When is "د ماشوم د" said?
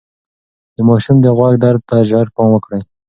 0.75-1.25